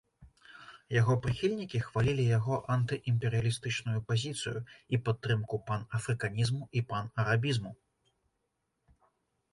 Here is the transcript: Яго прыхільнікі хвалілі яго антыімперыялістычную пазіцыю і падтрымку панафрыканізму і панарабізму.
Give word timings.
Яго 0.93 1.13
прыхільнікі 1.25 1.81
хвалілі 1.87 2.25
яго 2.37 2.55
антыімперыялістычную 2.75 3.99
пазіцыю 4.13 4.57
і 4.95 5.03
падтрымку 5.09 5.55
панафрыканізму 5.69 6.63
і 6.81 6.87
панарабізму. 6.93 7.71